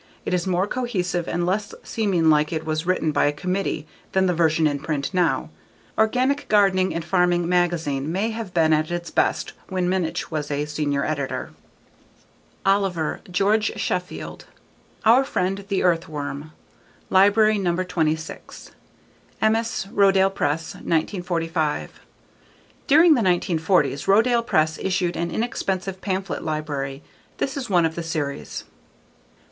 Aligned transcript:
It 0.25 0.33
is 0.33 0.47
more 0.47 0.65
cohesive 0.65 1.27
and 1.27 1.45
less 1.45 1.75
seeming 1.83 2.31
like 2.31 2.51
it 2.51 2.65
was 2.65 2.87
written 2.87 3.11
by 3.11 3.25
a 3.25 3.31
committee 3.31 3.85
than 4.13 4.25
the 4.25 4.33
version 4.33 4.65
in 4.65 4.79
print 4.79 5.13
now. 5.13 5.51
_Organic 5.95 6.47
Gardening 6.47 6.91
and 6.95 7.05
Farming 7.05 7.45
_magazine 7.45 8.05
may 8.07 8.31
have 8.31 8.51
been 8.51 8.73
at 8.73 8.89
its 8.89 9.11
best 9.11 9.53
when 9.69 9.87
Minnich 9.87 10.31
was 10.31 10.49
a 10.49 10.65
senior 10.65 11.05
editor. 11.05 11.51
Oliver, 12.65 13.21
George 13.29 13.73
Sheffield. 13.75 14.45
_Our 15.05 15.23
Friend 15.23 15.63
the 15.69 15.83
Earthworm. 15.83 16.51
_Library 17.11 17.61
no. 17.61 17.75
26. 17.83 18.71
Emmaus: 19.39 19.85
Rodale 19.85 20.33
Press, 20.33 20.73
1945. 20.73 21.99
During 22.87 23.13
the 23.13 23.21
1940s 23.21 24.07
Rodale 24.07 24.43
Press 24.43 24.79
issued 24.79 25.15
an 25.15 25.29
inexpensive 25.29 26.01
pamphlet 26.01 26.41
library; 26.43 27.03
this 27.37 27.55
is 27.55 27.69
one 27.69 27.85
of 27.85 27.93
the 27.93 28.01
series. 28.01 28.63